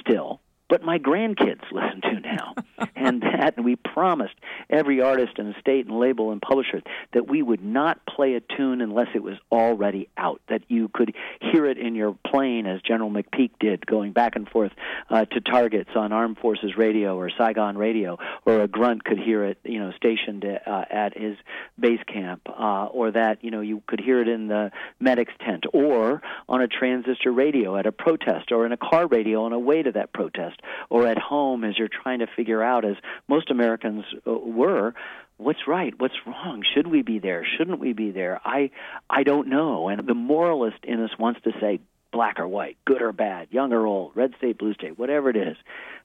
still, 0.00 0.40
but 0.74 0.82
my 0.82 0.98
grandkids 0.98 1.62
listen 1.70 2.00
to 2.00 2.18
now. 2.18 2.54
and 2.96 3.22
that 3.22 3.62
we 3.62 3.76
promised 3.76 4.34
every 4.68 5.00
artist 5.00 5.32
and 5.38 5.54
estate 5.54 5.86
and 5.86 5.98
label 5.98 6.32
and 6.32 6.40
publisher 6.42 6.82
that 7.12 7.28
we 7.28 7.42
would 7.42 7.64
not 7.64 8.04
play 8.06 8.34
a 8.34 8.40
tune 8.40 8.80
unless 8.80 9.08
it 9.14 9.22
was 9.22 9.36
already 9.52 10.08
out, 10.16 10.40
that 10.48 10.62
you 10.68 10.88
could 10.92 11.14
hear 11.40 11.66
it 11.66 11.78
in 11.78 11.94
your 11.94 12.16
plane 12.26 12.66
as 12.66 12.80
General 12.82 13.10
McPeak 13.10 13.50
did, 13.60 13.86
going 13.86 14.12
back 14.12 14.36
and 14.36 14.48
forth 14.48 14.72
uh, 15.10 15.24
to 15.26 15.40
targets 15.40 15.90
on 15.94 16.12
Armed 16.12 16.38
Forces 16.38 16.76
Radio 16.76 17.16
or 17.16 17.30
Saigon 17.36 17.76
Radio, 17.78 18.18
or 18.44 18.62
a 18.62 18.68
grunt 18.68 19.04
could 19.04 19.18
hear 19.18 19.44
it, 19.44 19.58
you 19.64 19.78
know, 19.78 19.92
stationed 19.96 20.44
uh, 20.44 20.84
at 20.90 21.16
his 21.16 21.36
base 21.78 22.02
camp, 22.06 22.42
uh, 22.48 22.86
or 22.86 23.12
that, 23.12 23.44
you 23.44 23.50
know, 23.50 23.60
you 23.60 23.82
could 23.86 24.00
hear 24.00 24.20
it 24.20 24.28
in 24.28 24.48
the 24.48 24.70
medic's 24.98 25.34
tent, 25.44 25.64
or 25.72 26.22
on 26.48 26.60
a 26.60 26.68
transistor 26.68 27.30
radio 27.30 27.76
at 27.76 27.86
a 27.86 27.92
protest, 27.92 28.50
or 28.50 28.66
in 28.66 28.72
a 28.72 28.76
car 28.76 29.06
radio 29.06 29.44
on 29.44 29.52
a 29.52 29.58
way 29.58 29.82
to 29.82 29.92
that 29.92 30.12
protest, 30.12 30.60
or 30.90 31.06
at 31.06 31.18
home 31.18 31.64
as 31.64 31.78
you're 31.78 31.88
trying 31.88 32.20
to 32.20 32.26
figure 32.26 32.62
out, 32.62 32.84
as 32.84 32.96
most 33.28 33.50
Americans 33.50 34.04
uh, 34.26 34.32
were, 34.32 34.94
what's 35.36 35.66
right 35.66 35.94
what's 35.98 36.14
wrong? 36.26 36.62
Should 36.74 36.86
we 36.86 37.02
be 37.02 37.18
there? 37.18 37.44
Shouldn't 37.56 37.80
we 37.80 37.92
be 37.92 38.10
there? 38.10 38.40
I 38.44 38.70
i 39.10 39.22
don't 39.22 39.48
know. 39.48 39.88
And 39.88 40.06
the 40.06 40.14
moralist 40.14 40.78
in 40.84 41.02
us 41.02 41.10
wants 41.18 41.40
to 41.42 41.52
say 41.60 41.80
black 42.12 42.38
or 42.38 42.46
white 42.46 42.76
good 42.84 43.02
or 43.02 43.12
bad 43.12 43.48
young 43.50 43.72
or 43.72 43.86
old 43.86 44.12
red 44.14 44.32
state 44.38 44.56
blue 44.56 44.72
state 44.74 44.98
whatever 44.98 45.30
it 45.30 45.36
is. 45.36 45.56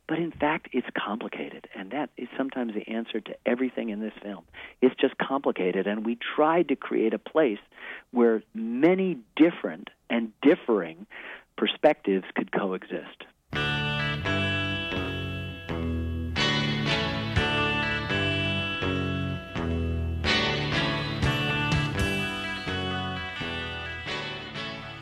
But 0.07 0.17
in 0.17 0.31
fact 0.31 0.69
it's 0.71 0.87
complicated. 0.97 1.67
And 1.75 1.91
that 1.91 2.09
is 2.17 2.27
sometimes 2.37 2.73
the 2.73 2.87
answer 2.91 3.19
to 3.21 3.35
everything 3.45 3.89
in 3.89 3.99
this 3.99 4.13
film. 4.21 4.45
It's 4.81 4.95
just 4.99 5.17
complicated. 5.17 5.85
And 5.85 6.05
we 6.05 6.17
tried 6.35 6.69
to 6.69 6.75
create 6.75 7.13
a 7.13 7.19
place 7.19 7.59
where 8.11 8.41
many 8.55 9.19
different 9.35 9.89
and 10.09 10.31
differing 10.41 11.05
perspectives 11.55 12.25
could 12.35 12.51
coexist 12.51 13.25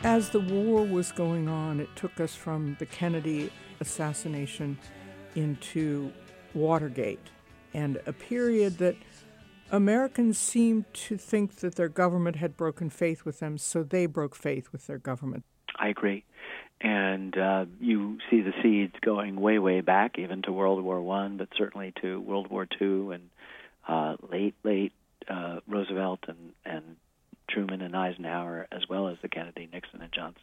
As 0.08 0.30
the 0.30 0.40
war 0.40 0.86
was 0.86 1.12
going 1.12 1.48
on, 1.48 1.80
it 1.80 1.94
took 1.94 2.18
us 2.18 2.34
from 2.34 2.76
the 2.78 2.86
Kennedy 2.86 3.52
assassination 3.78 4.78
into 5.34 6.10
Watergate 6.54 7.28
and 7.74 8.00
a 8.06 8.14
period 8.14 8.78
that 8.78 8.96
Americans 9.70 10.38
seemed 10.38 10.86
to 10.94 11.18
think 11.18 11.56
that 11.56 11.74
their 11.74 11.90
government 11.90 12.36
had 12.36 12.56
broken 12.56 12.88
faith 12.88 13.26
with 13.26 13.40
them, 13.40 13.58
so 13.58 13.82
they 13.82 14.06
broke 14.06 14.34
faith 14.34 14.72
with 14.72 14.86
their 14.86 14.96
government. 14.96 15.44
I 15.78 15.88
agree. 15.88 16.24
And 16.80 17.36
uh, 17.36 17.66
you 17.78 18.16
see 18.30 18.40
the 18.40 18.54
seeds 18.62 18.94
going 19.02 19.38
way, 19.38 19.58
way 19.58 19.82
back, 19.82 20.18
even 20.18 20.40
to 20.42 20.52
World 20.52 20.82
War 20.82 21.02
One, 21.02 21.36
but 21.36 21.48
certainly 21.54 21.92
to 22.00 22.18
World 22.18 22.48
War 22.50 22.66
Two 22.66 23.10
and 23.12 23.28
uh, 23.86 24.16
late, 24.32 24.54
late 24.64 24.94
uh, 25.28 25.60
Roosevelt 25.68 26.20
and, 26.28 26.52
and 26.64 26.96
Truman 27.48 27.82
and 27.82 27.96
Eisenhower, 27.96 28.66
as 28.70 28.88
well 28.88 29.08
as 29.08 29.16
the 29.22 29.28
Kennedy, 29.28 29.68
Nixon, 29.72 30.02
and 30.02 30.12
Johnson. 30.12 30.42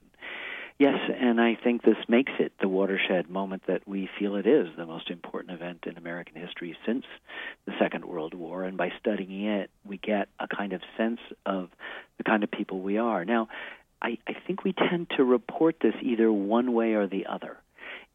Yes, 0.77 0.97
and 1.17 1.39
I 1.39 1.55
think 1.55 1.83
this 1.83 1.95
makes 2.09 2.33
it 2.37 2.51
the 2.59 2.67
watershed 2.67 3.29
moment 3.29 3.63
that 3.67 3.87
we 3.87 4.09
feel 4.19 4.35
it 4.35 4.45
is 4.45 4.67
the 4.75 4.85
most 4.85 5.09
important 5.09 5.53
event 5.53 5.85
in 5.87 5.97
American 5.97 6.35
history 6.35 6.75
since 6.85 7.05
the 7.65 7.71
Second 7.79 8.03
World 8.03 8.33
War. 8.33 8.65
And 8.65 8.75
by 8.75 8.91
studying 8.99 9.45
it, 9.45 9.69
we 9.85 9.97
get 9.97 10.27
a 10.37 10.49
kind 10.49 10.73
of 10.73 10.81
sense 10.97 11.21
of 11.45 11.69
the 12.17 12.25
kind 12.25 12.43
of 12.43 12.51
people 12.51 12.81
we 12.81 12.97
are. 12.97 13.23
Now, 13.23 13.47
I, 14.01 14.17
I 14.27 14.33
think 14.45 14.65
we 14.65 14.73
tend 14.73 15.11
to 15.15 15.23
report 15.23 15.77
this 15.81 15.95
either 16.01 16.29
one 16.29 16.73
way 16.73 16.93
or 16.93 17.07
the 17.07 17.25
other. 17.27 17.57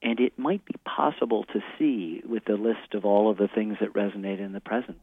And 0.02 0.20
it 0.20 0.38
might 0.38 0.64
be 0.66 0.74
possible 0.84 1.44
to 1.52 1.60
see 1.78 2.22
with 2.28 2.44
the 2.44 2.54
list 2.54 2.94
of 2.94 3.06
all 3.06 3.30
of 3.30 3.38
the 3.38 3.48
things 3.48 3.78
that 3.80 3.94
resonate 3.94 4.38
in 4.38 4.52
the 4.52 4.60
present 4.60 4.98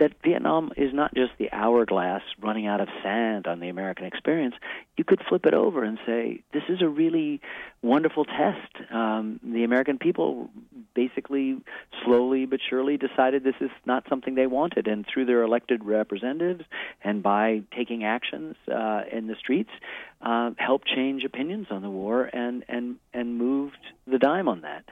that 0.00 0.12
Vietnam 0.24 0.72
is 0.76 0.92
not 0.92 1.14
just 1.14 1.32
the 1.38 1.50
hourglass 1.52 2.22
running 2.42 2.66
out 2.66 2.80
of 2.80 2.88
sand 3.02 3.46
on 3.46 3.60
the 3.60 3.68
American 3.68 4.06
experience. 4.06 4.54
You 4.96 5.04
could 5.04 5.22
flip 5.28 5.46
it 5.46 5.54
over 5.54 5.84
and 5.84 5.98
say, 6.04 6.42
this 6.52 6.64
is 6.68 6.82
a 6.82 6.88
really 6.88 7.40
wonderful 7.82 8.24
test. 8.24 8.92
Um, 8.92 9.40
the 9.42 9.64
American 9.64 9.98
people 9.98 10.50
basically 10.94 11.56
slowly 12.04 12.44
but 12.44 12.60
surely 12.68 12.96
decided 12.96 13.42
this 13.42 13.54
is 13.60 13.70
not 13.86 14.04
something 14.08 14.34
they 14.34 14.46
wanted. 14.46 14.86
And 14.86 15.06
through 15.06 15.26
their 15.26 15.42
elected 15.42 15.84
representatives 15.84 16.64
and 17.02 17.22
by 17.22 17.62
taking 17.74 18.04
actions 18.04 18.56
uh, 18.68 19.02
in 19.10 19.26
the 19.26 19.36
streets, 19.36 19.70
uh, 20.20 20.50
helped 20.58 20.86
change 20.86 21.24
opinions 21.24 21.68
on 21.70 21.80
the 21.80 21.88
war 21.88 22.24
and, 22.24 22.64
and, 22.68 22.96
and 23.14 23.38
moved 23.38 23.78
the 24.06 24.18
dime 24.18 24.48
on 24.48 24.60
that. 24.62 24.84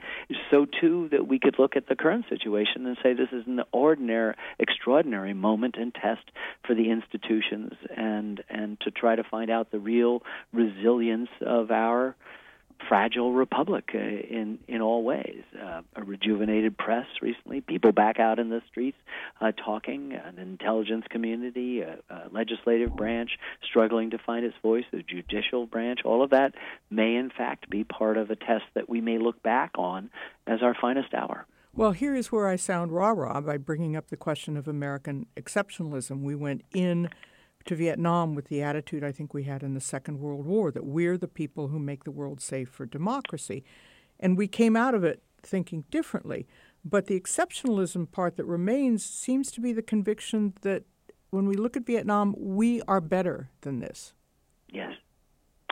So, 0.51 0.67
too, 0.81 1.09
that 1.11 1.27
we 1.27 1.39
could 1.39 1.57
look 1.59 1.77
at 1.77 1.89
the 1.89 1.97
current 1.97 2.25
situation 2.31 2.87
and 2.87 2.97
say 3.03 3.13
this 3.13 3.29
is 3.33 3.47
an 3.47 3.61
ordinary, 3.73 4.35
extraordinary 4.59 5.35
moment 5.35 5.77
and 5.79 5.95
test 5.95 6.31
for 6.67 6.75
the 6.75 6.91
institutions 6.91 7.73
and, 7.95 8.43
and 8.49 8.81
to 8.81 8.91
try 8.91 9.17
to 9.17 9.25
find 9.25 9.51
out 9.51 9.71
the 9.71 9.79
real 9.79 10.23
resilience 10.55 11.29
of 11.45 11.71
our 11.71 12.17
fragile 12.89 13.33
republic 13.33 13.91
uh, 13.95 13.99
in 13.99 14.59
in 14.67 14.81
all 14.81 15.03
ways. 15.03 15.43
Uh, 15.61 15.83
a 15.95 16.03
rejuvenated 16.03 16.77
press 16.77 17.07
recently, 17.21 17.61
people 17.61 17.93
back 17.93 18.19
out 18.19 18.39
in 18.39 18.49
the 18.49 18.63
streets 18.71 18.97
uh, 19.41 19.53
talking, 19.53 20.13
an 20.13 20.39
intelligence 20.39 21.05
community, 21.11 21.81
a, 21.81 21.99
a 22.11 22.29
legislative 22.33 22.95
branch 22.97 23.31
struggling 23.69 24.11
to 24.11 24.19
find 24.19 24.45
its 24.45 24.57
voice, 24.63 24.85
the 24.91 25.03
judicial 25.03 25.67
branch. 25.67 26.01
All 26.05 26.23
of 26.23 26.31
that 26.31 26.55
may 26.91 27.15
in 27.17 27.31
fact 27.31 27.69
be 27.71 27.85
part 27.85 28.17
of 28.17 28.31
a 28.31 28.37
test 28.37 28.65
that 28.75 28.89
we 28.89 29.01
may 29.01 29.19
look 29.19 29.43
back 29.43 29.73
on 29.77 30.11
as 30.47 30.63
our 30.63 30.75
finest 30.75 31.13
hour. 31.15 31.47
Well, 31.75 31.93
here 31.93 32.17
is 32.17 32.33
where 32.33 32.49
I 32.49 32.57
sound 32.57 32.93
rah 32.93 33.11
rah 33.11 33.41
by 33.41 33.57
bringing 33.57 33.95
up 33.95 34.09
the 34.09 34.17
question 34.17 34.57
of 34.57 34.67
American 34.67 35.27
exceptionalism. 35.37 36.23
We 36.23 36.35
went 36.35 36.65
in 36.73 37.09
to 37.69 37.77
Vietnam 37.77 38.35
with 38.35 38.49
the 38.49 38.63
attitude 38.63 39.05
I 39.05 39.13
think 39.13 39.33
we 39.33 39.45
had 39.45 39.63
in 39.63 39.75
the 39.75 39.81
Second 39.81 40.21
World 40.21 40.45
War 40.45 40.71
that 40.71 40.85
we're 40.85 41.17
the 41.17 41.29
people 41.29 41.69
who 41.69 41.79
make 41.79 42.05
the 42.05 42.11
world 42.11 42.41
safe 42.41 42.69
for 42.69 42.87
democracy. 42.87 43.63
And 44.19 44.37
we 44.37 44.49
came 44.49 44.75
out 44.75 44.95
of 44.95 45.05
it 45.05 45.23
thinking 45.43 45.85
differently. 45.91 46.47
But 46.85 47.07
the 47.07 47.21
exceptionalism 47.21 48.11
part 48.11 48.37
that 48.37 48.47
remains 48.47 49.05
seems 49.05 49.51
to 49.53 49.61
be 49.61 49.73
the 49.73 49.83
conviction 49.83 50.55
that 50.63 50.85
when 51.31 51.47
we 51.47 51.55
look 51.55 51.77
at 51.77 51.85
Vietnam, 51.85 52.35
we 52.39 52.81
are 52.89 53.03
better 53.03 53.51
than 53.61 53.81
this. 53.81 54.15
Yes, 54.71 54.95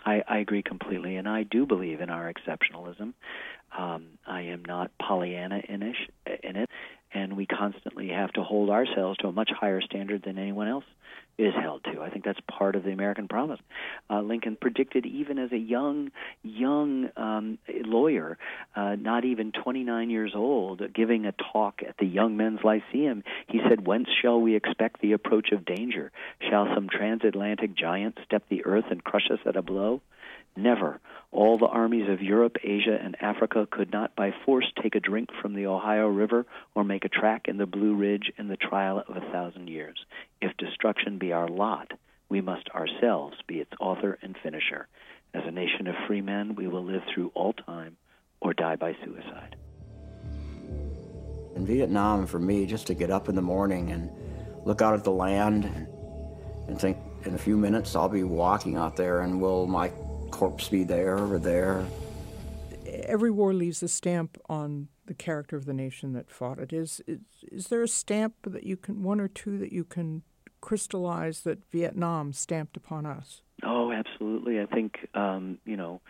I, 0.04 0.22
I 0.28 0.38
agree 0.38 0.62
completely, 0.62 1.16
and 1.16 1.26
I 1.26 1.44
do 1.44 1.64
believe 1.64 2.00
in 2.02 2.10
our 2.10 2.30
exceptionalism. 2.30 3.14
Um, 3.76 4.18
I 4.26 4.42
am 4.42 4.64
not 4.64 4.90
Pollyanna 5.00 5.62
in 5.66 5.82
it, 5.82 6.70
and 7.14 7.36
we 7.36 7.46
constantly 7.46 8.08
have 8.08 8.32
to 8.34 8.42
hold 8.42 8.68
ourselves 8.68 9.16
to 9.18 9.28
a 9.28 9.32
much 9.32 9.50
higher 9.50 9.80
standard 9.80 10.22
than 10.24 10.38
anyone 10.38 10.68
else 10.68 10.84
is 11.38 11.52
held 11.54 11.84
to. 11.84 12.00
I 12.00 12.10
think 12.10 12.24
that's 12.24 12.40
part 12.50 12.76
of 12.76 12.84
the 12.84 12.90
American 12.90 13.28
promise. 13.28 13.60
Uh, 14.08 14.20
Lincoln 14.22 14.56
predicted, 14.58 15.04
even 15.04 15.38
as 15.38 15.52
a 15.52 15.58
young, 15.58 16.10
young 16.42 17.10
um, 17.16 17.58
lawyer, 17.68 18.38
uh, 18.74 18.96
not 18.98 19.24
even 19.24 19.52
29 19.52 20.10
years 20.10 20.32
old, 20.34 20.82
giving 20.94 21.26
a 21.26 21.34
talk 21.52 21.82
at 21.86 21.96
the 21.98 22.06
Young 22.06 22.36
Men's 22.36 22.60
Lyceum, 22.64 23.22
he 23.48 23.60
said, 23.68 23.86
Whence 23.86 24.08
shall 24.22 24.40
we 24.40 24.56
expect 24.56 25.00
the 25.00 25.12
approach 25.12 25.52
of 25.52 25.64
danger? 25.64 26.10
Shall 26.48 26.68
some 26.74 26.88
transatlantic 26.88 27.74
giant 27.74 28.18
step 28.24 28.44
the 28.48 28.64
earth 28.64 28.86
and 28.90 29.04
crush 29.04 29.30
us 29.30 29.40
at 29.44 29.56
a 29.56 29.62
blow? 29.62 30.00
Never. 30.56 31.00
All 31.32 31.58
the 31.58 31.66
armies 31.66 32.08
of 32.08 32.22
Europe, 32.22 32.56
Asia, 32.62 32.98
and 33.00 33.16
Africa 33.20 33.68
could 33.70 33.92
not 33.92 34.16
by 34.16 34.32
force 34.44 34.64
take 34.82 34.94
a 34.94 35.00
drink 35.00 35.28
from 35.42 35.54
the 35.54 35.66
Ohio 35.66 36.08
River 36.08 36.46
or 36.74 36.82
make 36.82 37.04
a 37.04 37.10
track 37.10 37.46
in 37.46 37.58
the 37.58 37.66
Blue 37.66 37.94
Ridge 37.94 38.32
in 38.38 38.48
the 38.48 38.56
trial 38.56 39.02
of 39.06 39.16
a 39.16 39.32
thousand 39.32 39.68
years. 39.68 39.98
If 40.40 40.56
destruction 40.56 41.18
be 41.18 41.32
our 41.32 41.48
lot, 41.48 41.92
we 42.28 42.40
must 42.40 42.68
ourselves 42.70 43.36
be 43.46 43.56
its 43.56 43.72
author 43.78 44.18
and 44.22 44.36
finisher. 44.42 44.88
As 45.34 45.42
a 45.44 45.50
nation 45.50 45.86
of 45.86 45.94
free 46.06 46.22
men, 46.22 46.54
we 46.54 46.68
will 46.68 46.84
live 46.84 47.02
through 47.12 47.32
all 47.34 47.52
time 47.52 47.98
or 48.40 48.54
die 48.54 48.76
by 48.76 48.96
suicide. 49.04 49.56
In 51.54 51.66
Vietnam, 51.66 52.26
for 52.26 52.38
me, 52.38 52.66
just 52.66 52.86
to 52.86 52.94
get 52.94 53.10
up 53.10 53.28
in 53.28 53.34
the 53.34 53.42
morning 53.42 53.90
and 53.90 54.10
look 54.64 54.80
out 54.80 54.94
at 54.94 55.04
the 55.04 55.10
land 55.10 55.64
and 56.68 56.80
think, 56.80 56.96
in 57.24 57.34
a 57.34 57.38
few 57.38 57.56
minutes, 57.56 57.94
I'll 57.96 58.08
be 58.08 58.22
walking 58.22 58.76
out 58.76 58.96
there, 58.96 59.20
and 59.20 59.40
will 59.40 59.66
my 59.66 59.90
corpse 60.36 60.68
be 60.68 60.84
there 60.84 61.16
or 61.16 61.38
there. 61.38 61.86
Every 62.86 63.30
war 63.30 63.54
leaves 63.54 63.82
a 63.82 63.88
stamp 63.88 64.38
on 64.50 64.88
the 65.06 65.14
character 65.14 65.56
of 65.56 65.64
the 65.64 65.72
nation 65.72 66.12
that 66.12 66.30
fought 66.30 66.58
it. 66.58 66.74
Is, 66.74 67.00
is 67.06 67.20
is 67.50 67.68
there 67.68 67.82
a 67.82 67.88
stamp 67.88 68.34
that 68.42 68.64
you 68.64 68.76
can 68.76 69.02
one 69.02 69.18
or 69.18 69.28
two 69.28 69.56
that 69.58 69.72
you 69.72 69.82
can 69.82 70.22
crystallize 70.60 71.40
that 71.40 71.64
Vietnam 71.72 72.34
stamped 72.34 72.76
upon 72.76 73.06
us? 73.06 73.40
Oh, 73.62 73.92
absolutely. 73.92 74.60
I 74.60 74.66
think 74.66 75.08
um, 75.14 75.58
you 75.64 75.76
know 75.76 76.02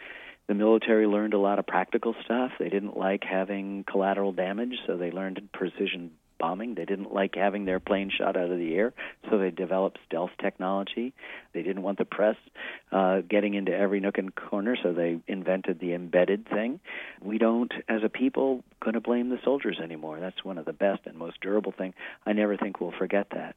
the 0.49 0.55
military 0.55 1.07
learned 1.07 1.35
a 1.35 1.39
lot 1.39 1.61
of 1.61 1.67
practical 1.67 2.15
stuff. 2.25 2.51
They 2.59 2.69
didn't 2.69 2.97
like 2.97 3.23
having 3.23 3.85
collateral 3.89 4.33
damage, 4.33 4.75
so 4.89 4.97
they 4.97 5.13
learned 5.13 5.41
precision 5.53 6.11
bombing. 6.39 6.75
They 6.75 6.85
didn't 6.85 7.13
like 7.13 7.35
having 7.35 7.65
their 7.65 7.81
plane 7.81 8.11
shot 8.17 8.37
out 8.37 8.51
of 8.51 8.59
the 8.59 8.75
air, 8.75 8.93
so 9.31 9.39
they 9.39 9.51
developed 9.51 9.99
stealth 10.07 10.31
technology. 10.41 11.15
They 11.53 11.63
didn't 11.63 11.83
want 11.83 11.99
the 11.99 12.05
press 12.05 12.37
uh, 12.93 13.21
getting 13.29 13.55
into 13.55 13.77
every 13.77 14.01
nook 14.01 14.19
and 14.19 14.35
corner, 14.35 14.77
so 14.81 14.93
they 14.93 15.19
invented 15.27 15.81
the 15.81 15.93
embedded 15.93 16.49
thing. 16.49 16.79
We 17.21 17.39
don't, 17.39 17.73
as 17.89 18.03
a 18.05 18.09
people, 18.09 18.63
going 18.81 18.95
to 18.95 19.01
blame 19.01 19.29
the 19.29 19.41
soldiers 19.45 19.79
anymore. 19.83 20.21
That's 20.21 20.45
one 20.45 20.59
of 20.59 20.67
the 20.67 20.73
best 20.73 21.01
and 21.05 21.17
most 21.17 21.41
durable 21.41 21.73
thing. 21.73 21.95
I 22.25 22.33
never 22.33 22.57
think 22.57 22.81
we'll 22.81 22.95
forget 22.97 23.29
that. 23.35 23.57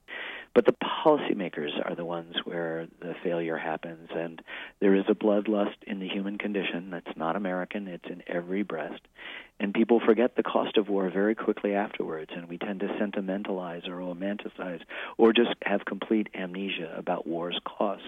But 0.55 0.65
the 0.65 0.75
policymakers 1.05 1.69
are 1.85 1.95
the 1.95 2.05
ones 2.05 2.35
where 2.43 2.87
the 3.01 3.13
failure 3.23 3.57
happens, 3.57 4.09
and 4.15 4.41
there 4.79 4.95
is 4.95 5.05
a 5.07 5.13
bloodlust 5.13 5.75
in 5.85 5.99
the 5.99 6.07
human 6.07 6.37
condition 6.39 6.89
that's 6.89 7.15
not 7.15 7.35
American. 7.35 7.87
It's 7.87 8.09
in 8.09 8.23
every 8.25 8.63
breast, 8.63 9.01
and 9.59 9.73
people 9.73 10.01
forget 10.03 10.35
the 10.35 10.43
cost 10.43 10.77
of 10.77 10.89
war 10.89 11.09
very 11.11 11.35
quickly 11.35 11.75
afterwards, 11.75 12.31
and 12.35 12.49
we 12.49 12.57
tend 12.57 12.79
to 12.79 12.95
sentimentalize 12.97 13.83
or 13.87 13.97
romanticize 13.97 14.81
or 15.17 15.33
just 15.33 15.53
have 15.63 15.85
complete 15.85 16.29
amnesia 16.33 16.95
about 16.97 17.27
war's 17.27 17.59
costs. 17.63 18.07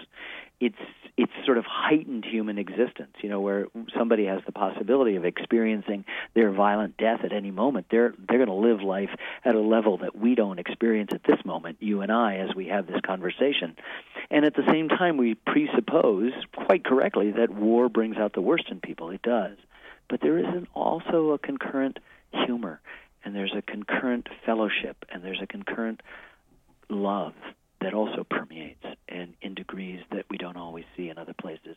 It's 0.62 0.76
it's 1.18 1.32
sort 1.44 1.58
of 1.58 1.66
heightened 1.66 2.24
human 2.24 2.56
existence, 2.56 3.12
you 3.20 3.28
know, 3.28 3.40
where 3.40 3.66
somebody 3.96 4.24
has 4.26 4.40
the 4.46 4.52
possibility 4.52 5.16
of 5.16 5.26
experiencing 5.26 6.06
their 6.34 6.50
violent 6.50 6.96
death 6.96 7.20
at 7.22 7.32
any 7.32 7.50
moment. 7.50 7.86
They're 7.90 8.14
they're 8.16 8.38
going 8.38 8.48
to 8.48 8.54
live 8.54 8.80
life 8.80 9.10
at 9.44 9.54
a 9.54 9.60
level 9.60 9.98
that 9.98 10.16
we 10.16 10.34
don't 10.34 10.58
experience 10.58 11.10
at 11.12 11.24
this 11.24 11.44
moment, 11.44 11.78
you 11.80 12.00
and 12.00 12.10
I, 12.10 12.36
as 12.36 12.54
we 12.54 12.68
have 12.68 12.86
this 12.86 13.00
conversation. 13.04 13.76
And 14.30 14.44
at 14.44 14.54
the 14.54 14.66
same 14.70 14.88
time, 14.88 15.16
we 15.16 15.34
presuppose 15.34 16.32
quite 16.54 16.84
correctly 16.84 17.32
that 17.32 17.50
war 17.50 17.88
brings 17.88 18.16
out 18.16 18.32
the 18.32 18.40
worst 18.40 18.70
in 18.70 18.80
people. 18.80 19.10
It 19.10 19.22
does 19.22 19.56
but 20.12 20.20
there 20.20 20.38
is 20.38 20.64
also 20.74 21.30
a 21.30 21.38
concurrent 21.38 21.98
humor, 22.32 22.82
and 23.24 23.34
there's 23.34 23.54
a 23.56 23.62
concurrent 23.62 24.28
fellowship, 24.44 25.06
and 25.10 25.24
there's 25.24 25.40
a 25.42 25.46
concurrent 25.46 26.02
love 26.90 27.32
that 27.80 27.94
also 27.94 28.22
permeates 28.22 28.84
and 29.12 29.34
in 29.42 29.54
degrees 29.54 30.00
that 30.10 30.24
we 30.30 30.38
don't 30.38 30.56
always 30.56 30.84
see 30.96 31.08
in 31.08 31.18
other 31.18 31.34
places, 31.34 31.76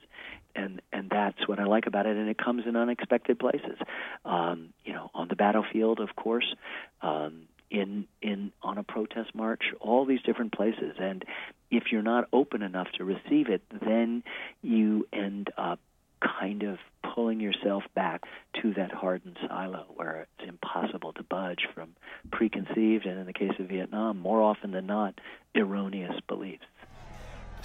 and 0.55 0.81
and 0.91 1.09
that's 1.09 1.47
what 1.47 1.59
I 1.59 1.65
like 1.65 1.87
about 1.87 2.05
it. 2.05 2.17
And 2.17 2.29
it 2.29 2.37
comes 2.37 2.63
in 2.65 2.75
unexpected 2.75 3.39
places, 3.39 3.77
um, 4.23 4.69
you 4.83 4.93
know, 4.93 5.11
on 5.13 5.27
the 5.27 5.35
battlefield, 5.35 5.99
of 5.99 6.15
course, 6.15 6.55
um, 7.01 7.43
in 7.69 8.07
in 8.21 8.51
on 8.61 8.77
a 8.77 8.83
protest 8.83 9.35
march, 9.35 9.63
all 9.79 10.05
these 10.05 10.21
different 10.21 10.53
places. 10.53 10.95
And 10.99 11.23
if 11.71 11.91
you're 11.91 12.01
not 12.01 12.27
open 12.31 12.61
enough 12.61 12.87
to 12.97 13.03
receive 13.03 13.49
it, 13.49 13.61
then 13.69 14.23
you 14.61 15.07
end 15.11 15.49
up 15.57 15.79
kind 16.21 16.63
of 16.63 16.77
pulling 17.13 17.39
yourself 17.39 17.83
back 17.93 18.23
to 18.61 18.73
that 18.73 18.91
hardened 18.91 19.37
silo 19.47 19.85
where 19.95 20.27
it's 20.39 20.49
impossible 20.49 21.13
to 21.13 21.23
budge 21.23 21.67
from 21.73 21.95
preconceived 22.31 23.05
and 23.05 23.19
in 23.19 23.25
the 23.25 23.33
case 23.33 23.51
of 23.59 23.67
Vietnam 23.67 24.19
more 24.19 24.41
often 24.41 24.71
than 24.71 24.85
not 24.85 25.19
erroneous 25.55 26.19
beliefs. 26.27 26.65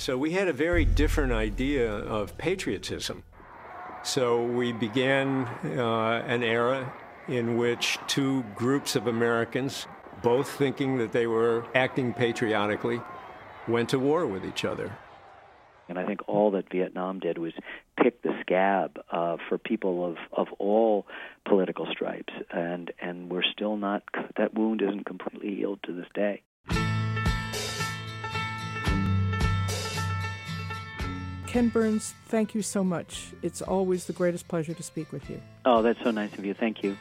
So 0.00 0.16
we 0.16 0.30
had 0.30 0.48
a 0.48 0.54
very 0.54 0.86
different 0.86 1.30
idea 1.30 1.92
of 1.92 2.38
patriotism. 2.38 3.22
So 4.02 4.42
we 4.42 4.72
began 4.72 5.44
uh, 5.62 6.24
an 6.26 6.42
era 6.42 6.90
in 7.28 7.58
which 7.58 7.98
two 8.06 8.42
groups 8.54 8.96
of 8.96 9.06
Americans, 9.06 9.86
both 10.22 10.48
thinking 10.48 10.96
that 10.96 11.12
they 11.12 11.26
were 11.26 11.66
acting 11.74 12.14
patriotically, 12.14 13.02
went 13.68 13.90
to 13.90 13.98
war 13.98 14.26
with 14.26 14.46
each 14.46 14.64
other. 14.64 14.96
And 15.90 15.98
I 15.98 16.06
think 16.06 16.26
all 16.26 16.50
that 16.52 16.72
Vietnam 16.72 17.20
did 17.20 17.36
was 17.36 17.52
pick 18.02 18.22
the 18.22 18.34
scab 18.40 18.98
uh, 19.12 19.36
for 19.50 19.58
people 19.58 20.02
of, 20.02 20.16
of 20.32 20.46
all 20.58 21.06
political 21.46 21.86
stripes, 21.92 22.32
and 22.50 22.90
and 23.02 23.30
we're 23.30 23.42
still 23.52 23.76
not 23.76 24.02
that 24.38 24.54
wound 24.54 24.80
isn't 24.80 25.04
completely 25.04 25.56
healed 25.56 25.80
to 25.82 25.92
this 25.92 26.06
day. 26.14 26.40
Ken 31.50 31.68
Burns, 31.68 32.14
thank 32.28 32.54
you 32.54 32.62
so 32.62 32.84
much. 32.84 33.32
It's 33.42 33.60
always 33.60 34.04
the 34.04 34.12
greatest 34.12 34.46
pleasure 34.46 34.72
to 34.72 34.82
speak 34.84 35.10
with 35.10 35.28
you. 35.28 35.42
Oh, 35.64 35.82
that's 35.82 36.00
so 36.04 36.12
nice 36.12 36.32
of 36.38 36.44
you. 36.44 36.54
Thank 36.54 36.84
you. 36.84 36.96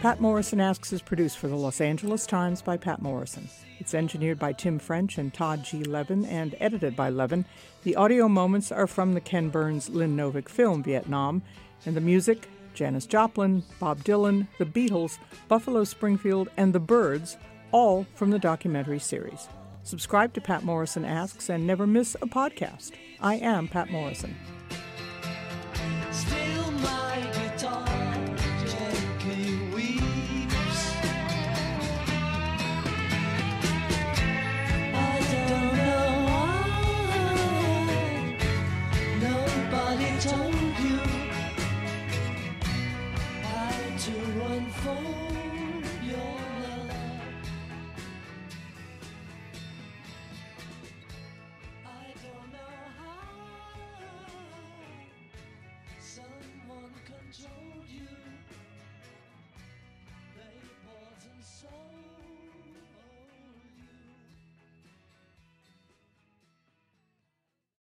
Patt 0.00 0.20
Morrison 0.20 0.60
Asks 0.60 0.92
is 0.92 1.00
produced 1.00 1.38
for 1.38 1.46
the 1.46 1.54
Los 1.54 1.80
Angeles 1.80 2.26
Times 2.26 2.60
by 2.60 2.76
Patt 2.76 3.00
Morrison. 3.00 3.48
It's 3.78 3.94
engineered 3.94 4.40
by 4.40 4.52
Tim 4.52 4.80
French 4.80 5.16
and 5.16 5.32
Todd 5.32 5.62
G. 5.64 5.84
Levin 5.84 6.24
and 6.24 6.56
edited 6.58 6.96
by 6.96 7.10
Levin. 7.10 7.44
The 7.84 7.94
audio 7.94 8.26
moments 8.26 8.72
are 8.72 8.88
from 8.88 9.14
the 9.14 9.20
Ken 9.20 9.48
Burns 9.48 9.88
Lynn 9.88 10.16
Novick 10.16 10.48
film 10.48 10.82
Vietnam, 10.82 11.40
and 11.86 11.96
the 11.96 12.00
music 12.00 12.48
Janis 12.74 13.06
Joplin, 13.06 13.62
Bob 13.78 14.00
Dylan, 14.00 14.48
The 14.58 14.66
Beatles, 14.66 15.18
Buffalo 15.46 15.84
Springfield, 15.84 16.48
and 16.56 16.72
The 16.72 16.80
Byrds, 16.80 17.36
all 17.72 18.06
from 18.14 18.30
the 18.30 18.38
documentary 18.38 18.98
series. 18.98 19.48
Subscribe 19.82 20.34
to 20.34 20.40
Patt 20.40 20.64
Morrison 20.64 21.04
Asks 21.04 21.48
and 21.48 21.66
never 21.66 21.86
miss 21.86 22.14
a 22.16 22.26
podcast. 22.26 22.92
I 23.20 23.36
am 23.36 23.68
Patt 23.68 23.90
Morrison. 23.90 24.36